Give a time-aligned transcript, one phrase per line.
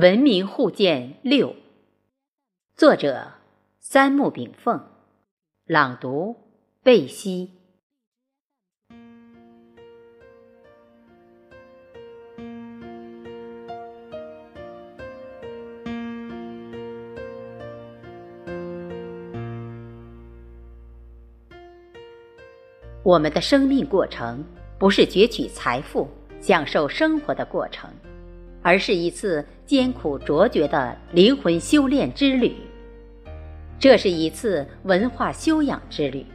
[0.00, 1.56] 文明互鉴六，
[2.76, 3.32] 作者
[3.80, 4.80] 三木炳凤，
[5.66, 6.36] 朗读
[6.84, 7.50] 贝西。
[23.02, 24.44] 我们的生命过程
[24.78, 26.06] 不是攫取财富、
[26.40, 27.90] 享受生活的过程。
[28.68, 32.52] 而是一次艰苦卓绝的灵魂修炼之旅，
[33.78, 36.26] 这是一次文化修养之旅，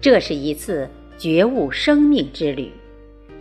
[0.00, 2.72] 这是一次觉悟生命之旅，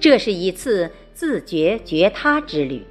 [0.02, 2.86] 这是一次自觉觉他之旅。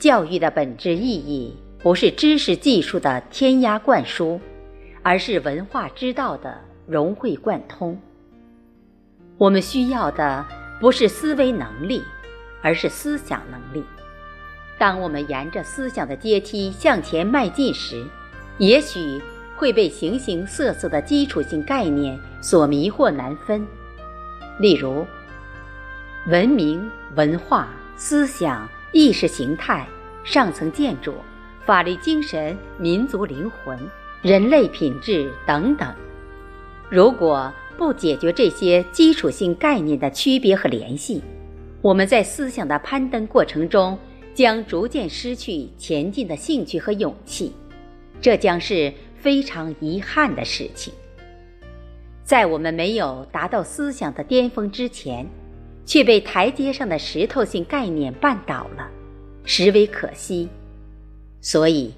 [0.00, 4.40] 教育的本质意义不是知识技术的添压灌输，
[5.04, 6.58] 而是文化之道的
[6.88, 7.96] 融会贯通。
[9.36, 10.44] 我们需要的
[10.80, 12.02] 不是思维能力，
[12.60, 13.84] 而是思想能力。
[14.78, 18.04] 当我们沿着思想的阶梯向前迈进时，
[18.58, 19.20] 也许
[19.56, 23.66] 会被形形色色的基础性概念所迷惑难分。
[24.60, 25.04] 例如，
[26.28, 29.84] 文明、文化、思想、意识形态、
[30.22, 31.12] 上层建筑、
[31.66, 33.76] 法律精神、民族灵魂、
[34.22, 35.92] 人类品质等等。
[36.88, 41.22] 如果不解决这些基础性概念的区别和联系，
[41.82, 43.98] 我们在思想的攀登过程中。
[44.38, 47.50] 将逐渐失去前进的兴趣和勇气，
[48.20, 50.94] 这将是非常遗憾的事情。
[52.22, 55.26] 在我们没有达到思想的巅峰之前，
[55.84, 58.88] 却被台阶上的石头性概念绊倒了，
[59.42, 60.48] 实为可惜。
[61.40, 61.92] 所以，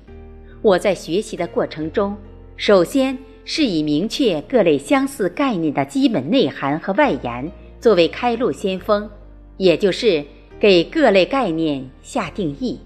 [0.62, 2.16] 我在学习的过程中，
[2.56, 9.06] 首先是以明确各类相似概念的基本内涵和外延作为开路先锋，
[9.58, 10.24] 也就是。
[10.60, 12.78] 给各类概念下定义。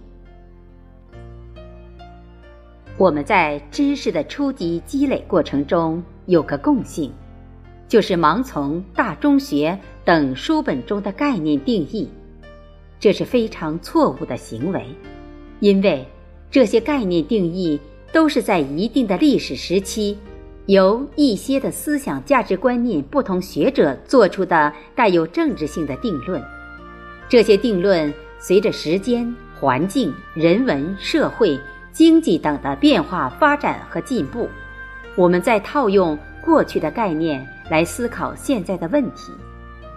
[2.97, 7.11] 我们在知识的初级积累过程中有个共性，
[7.89, 12.09] 就是盲从大中学等书本中的概念定义，
[13.01, 14.87] 这是非常错误的行为，
[15.59, 16.07] 因为
[16.53, 17.81] 这些概念定义
[18.13, 20.17] 都是在一定的历史时期，
[20.67, 26.41] 由一些的思想价值观念不同学者做出的带有政治性的定论。
[27.29, 31.59] 这些定论随着时间、环境、人文、社会、
[31.93, 34.49] 经济等的变化发展和进步，
[35.17, 39.33] 我们再套用过去的概念来思考现在的问题，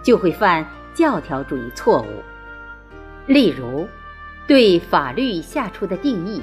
[0.02, 2.06] 就会犯教条主义错误。
[3.26, 3.86] 例如，
[4.46, 6.40] 对法律下出的定义，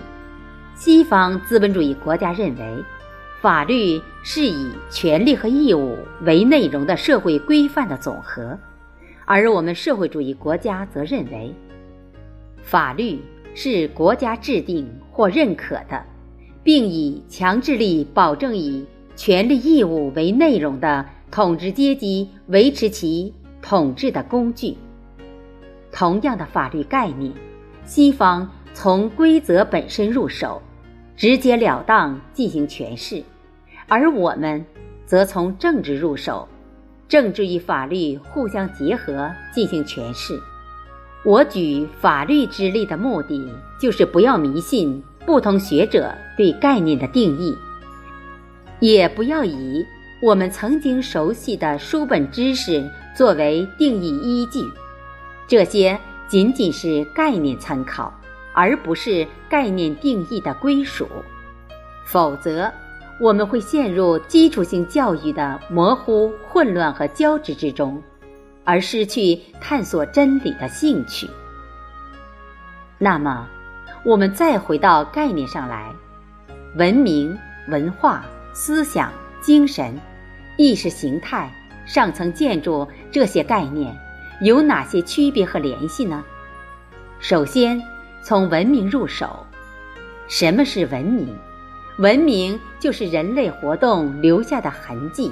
[0.76, 2.84] 西方资本主义国家认为，
[3.42, 8.56] 法律是以权利和义务为内容的社会规范的总和。
[9.26, 11.54] 而我们社会主义国家则认为，
[12.62, 13.20] 法律
[13.56, 16.04] 是国家制定或认可的，
[16.64, 24.78] 并以强制力保证以权利义务为内容的统治阶级维持其统治的工具。
[25.92, 27.32] 同样的法律概念，
[27.84, 30.62] 西方从规则本身入手，
[31.16, 33.24] 直截了当进行诠释，
[33.88, 34.64] 而我们
[35.06, 36.48] 则从政治入手。
[37.08, 40.40] 政治与法律互相结合进行诠释。
[41.24, 43.50] 我举法律之例的目的，
[43.80, 47.56] 就是不要迷信不同学者对概念的定义，
[48.80, 49.84] 也不要以
[50.22, 54.60] 我们曾经熟悉的书本知识作为定义依据。
[55.48, 58.14] 这些仅仅是概念参考，
[58.54, 61.08] 而不是概念定义的归属。
[62.06, 62.72] 否则。
[63.18, 68.02] 我们会陷入基础性教育的模糊、混乱和交织之中，
[68.66, 71.30] 而失去探索真理的兴趣。
[72.98, 73.48] 那么，
[74.04, 75.94] 我们再回到概念上来：
[76.76, 77.38] 文明、
[77.70, 79.12] 文化、思想、
[79.42, 79.98] 精神、
[80.58, 81.50] 意识形态、
[81.86, 83.96] 上层建筑这些概念
[84.42, 86.22] 有哪些区别和联系呢？
[87.20, 87.82] 首先，
[88.22, 89.46] 从文明入手。
[90.28, 91.34] 什么是文明？
[91.98, 95.32] 文明就是人类活动留下的痕迹，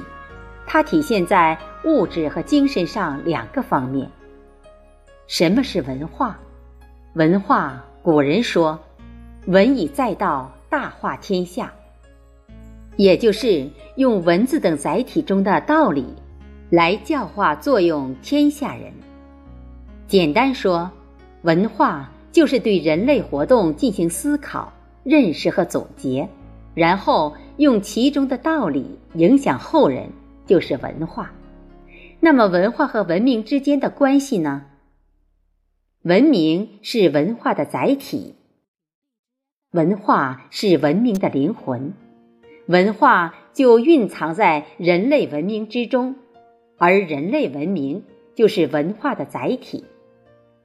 [0.66, 4.10] 它体现在物质和精神上两个方面。
[5.28, 6.40] 什么是文化？
[7.16, 8.80] 文化，古人说
[9.48, 11.72] ：“文以载道，大化天下。”
[12.96, 16.06] 也就是用文字等载体中的道理，
[16.70, 18.94] 来教化作用天下人。
[20.08, 20.90] 简单说，
[21.42, 24.72] 文化就是对人类活动进行思考、
[25.04, 26.26] 认识和总结。
[26.76, 30.10] 然后用其中的道理影响后人，
[30.46, 31.32] 就是文化。
[32.20, 34.66] 那么，文化和文明之间的关系呢？
[36.04, 38.36] 文明是文化的载体，
[39.72, 41.94] 文化是文明的灵魂，
[42.66, 46.16] 文化就蕴藏在人类文明之中，
[46.78, 48.04] 而人类文明
[48.36, 49.86] 就是文化的载体。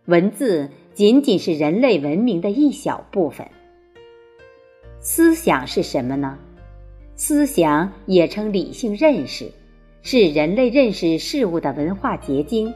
[0.06, 3.48] 文字仅仅是人类文明的一小部分。
[5.10, 6.36] 思想是什么呢？
[7.16, 9.50] 思想也称理性认识，
[10.02, 12.70] 是人类认识事物的文化结晶。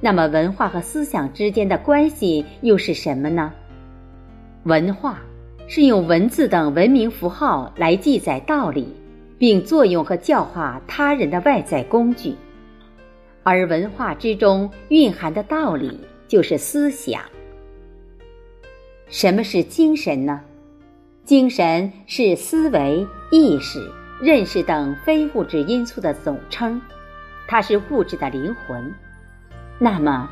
[0.00, 3.52] 那么，文化和思想之间的关系又是什么呢？
[4.62, 5.20] 文化
[5.66, 8.94] 是用文字等文明符号来记载道理，
[9.36, 12.32] 并作用和教化他人的外在工具，
[13.42, 15.98] 而文化之中蕴含的道理
[16.28, 17.20] 就是思想。
[19.08, 20.40] 什么是精神呢？
[21.24, 23.90] 精神是思维、意识、
[24.20, 26.78] 认识等非物质因素的总称，
[27.46, 28.92] 它是物质的灵魂。
[29.78, 30.28] 那么，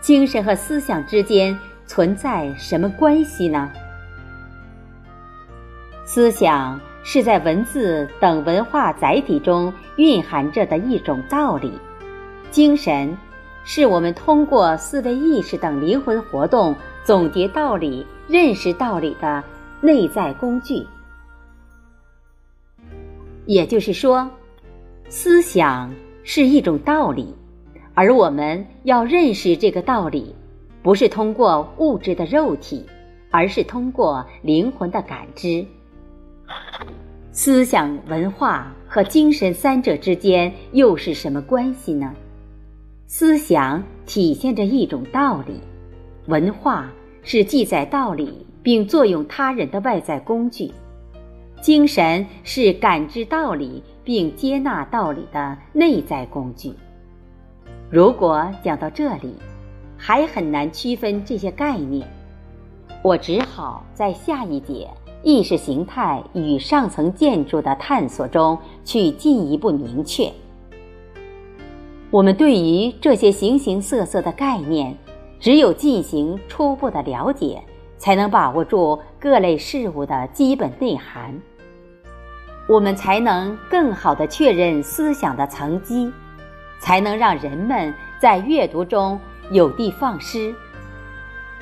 [0.00, 1.56] 精神和思想之间？
[1.86, 3.70] 存在什么关系呢？
[6.04, 11.70] 思想是在文字等文化载体中蕴含着的一种道理，
[12.50, 13.16] 精神
[13.64, 16.74] 是我们通过思维意识等灵魂活动
[17.04, 19.44] 总结道理、认识道理的
[19.86, 20.84] 内在工具。
[23.46, 24.28] 也就是说，
[25.08, 25.94] 思想
[26.24, 27.32] 是一种道理，
[27.94, 30.34] 而我们要认识这个道理。
[30.82, 32.86] 不是通过物质的肉体，
[33.32, 35.66] 而是通过灵魂的感知。
[37.32, 42.14] 思想文化和精神三者之间又是什么关系呢？
[43.08, 45.60] 思想体现着一种道理，
[46.26, 46.88] 文化
[47.24, 50.72] 是记载道理并作用他人的外在工具，
[51.60, 56.74] 精神是感知道理并接纳道理的内在工具。
[57.88, 59.32] 如果讲到这里。
[59.98, 62.06] 还很难区分这些概念，
[63.02, 64.86] 我只好在下一节
[65.22, 70.30] 意识形态与上层建筑的探索中去进一步明确。
[72.10, 74.94] 我们对于这些形形色色的概念，
[75.40, 77.62] 只有进行初步的了解，
[77.98, 81.34] 才能把握住各类事物的基本内涵，
[82.68, 86.12] 我们才能更好的确认思想的层级，
[86.78, 89.18] 才能让人们在阅读中。
[89.52, 90.52] 有的放矢，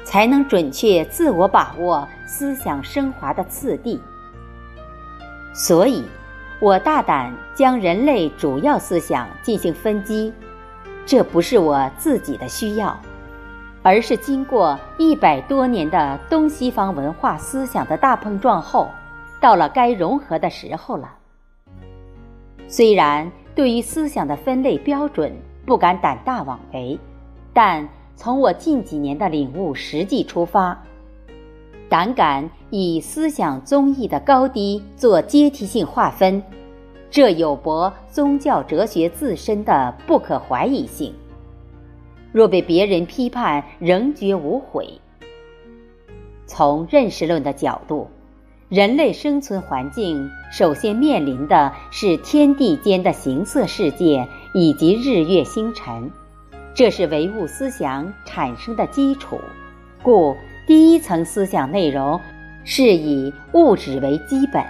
[0.05, 4.01] 才能准确自我把握思想升华的次第。
[5.53, 6.03] 所以，
[6.61, 10.33] 我大胆将人类主要思想进行分级，
[11.05, 12.99] 这不是我自己的需要，
[13.85, 18.89] 而是经过一百多年的东西方文化思想的大碰撞后，
[19.41, 21.13] 到了该融合的时候了。
[22.67, 25.31] 虽然对于思想的分类标准
[25.67, 26.99] 不敢胆大妄为。
[27.53, 30.77] 但从我近几年的领悟实际出发，
[31.89, 36.43] 胆敢以思想综艺的高低做阶梯性划分，
[37.11, 41.15] 这有驳宗教哲学自身的不可怀疑性。
[42.35, 45.01] 若被别人批判，仍觉无悔。
[46.47, 48.09] 从认识论的角度，
[48.69, 56.11] 人类生存环境首先面临的是天地间的形色世界以及日月星辰。
[56.75, 59.41] 这是唯物思想产生的基础，
[60.03, 62.21] 故第一层思想内容
[62.65, 64.61] 是以物质为基本，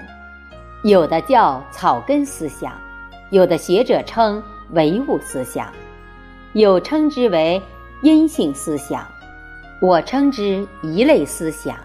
[0.82, 2.78] 有的叫草根思想，
[3.30, 5.72] 有的学者称唯物思想，
[6.54, 7.60] 有称之为
[8.02, 9.04] 阴性思想，
[9.80, 11.76] 我称之一类思想。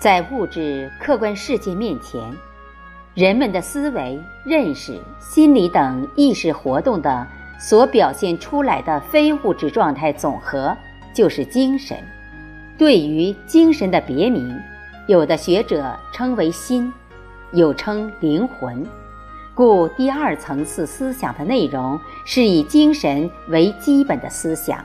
[0.00, 2.20] 在物质客观世界面前。
[3.14, 7.26] 人们的思维、认识、心理等意识活动的
[7.58, 10.76] 所表现出来的非物质状态总和，
[11.12, 11.96] 就是精神。
[12.78, 14.56] 对于精神的别名，
[15.06, 16.92] 有的学者称为心，
[17.52, 18.84] 有称灵魂。
[19.60, 24.82] 故第二层次思想的内容是以精神为基本的思想，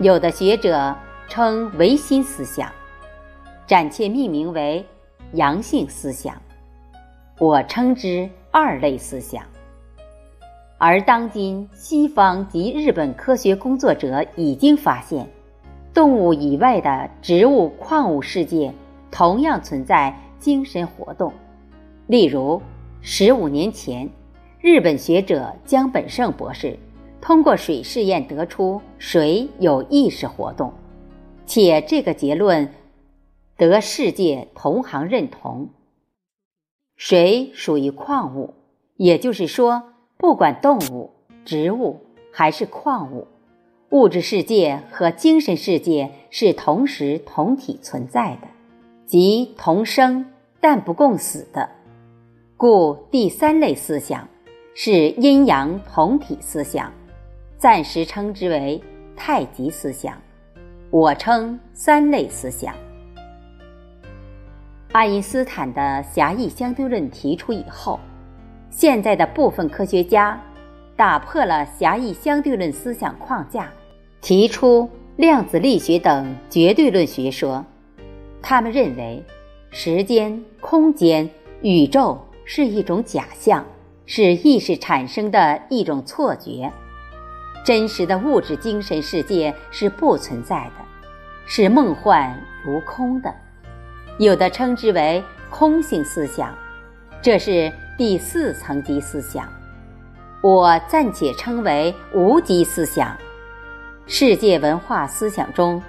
[0.00, 0.92] 有的学者
[1.28, 2.68] 称唯心思想，
[3.68, 4.84] 暂且命名为
[5.34, 6.34] 阳性思想。
[7.38, 9.44] 我称之二类思想，
[10.76, 15.24] 而当今西方及日本科学工作者已经发现，
[15.94, 18.74] 动物以外的植物、矿物世界
[19.08, 21.32] 同样存在精神活动。
[22.08, 22.60] 例如，
[23.00, 24.10] 十五年前，
[24.60, 26.76] 日本学者江本胜博士
[27.20, 30.72] 通过水试验得出水有意识活动，
[31.46, 32.68] 且这个结论
[33.56, 35.70] 得世界同行认同。
[36.96, 38.54] 水属于矿物，
[38.96, 39.84] 也就是说，
[40.16, 41.12] 不管动物、
[41.44, 42.00] 植物
[42.32, 43.28] 还是矿物，
[43.90, 48.48] 物质世界和精神世界是同时同体存在的，
[49.06, 50.26] 即同生
[50.60, 51.70] 但不共死的。
[52.58, 54.28] 故第三类思想
[54.74, 56.92] 是阴阳同体思想，
[57.56, 58.82] 暂时称之为
[59.14, 60.20] 太极思想。
[60.90, 62.74] 我称三类思想。
[64.90, 68.00] 爱因斯坦的狭义相对论提出以后，
[68.70, 70.42] 现在的部分科学家
[70.96, 73.70] 打破了狭义相对论思想框架，
[74.20, 77.64] 提出量子力学等绝对论学说。
[78.42, 79.22] 他们认为，
[79.70, 81.30] 时间、空间、
[81.62, 82.18] 宇宙
[82.50, 83.62] 是一种假象，
[84.06, 86.72] 是意识产生的一种错觉，
[87.62, 90.82] 真实的物质精神世界是不存在的，
[91.44, 93.30] 是梦幻如空的。
[94.18, 96.56] 有的称之为空性思想，
[97.20, 99.46] 这是第四层级思想，
[100.40, 103.14] 我暂且称为无极思想。
[104.06, 105.82] 世界文化思想中，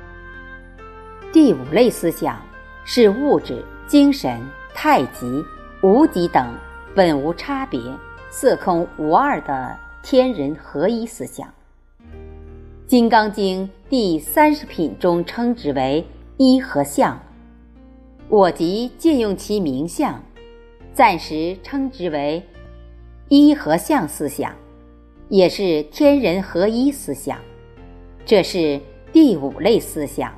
[1.32, 2.38] 第五类思想
[2.84, 4.42] 是物质、精神、
[4.74, 5.42] 太极、
[5.82, 6.46] 无极等
[6.94, 7.80] 本无差别、
[8.30, 11.48] 色空无二的天人合一思想。
[12.86, 16.06] 《金刚经》第三十品中称之为
[16.36, 17.18] 一和相。
[18.28, 20.22] 我即借用其名相，
[20.94, 22.44] 暂时称之为
[23.30, 24.54] 一合相思想，
[25.30, 27.40] 也是天人合一思想。
[28.26, 28.82] 这是
[29.14, 30.34] 第五类思想。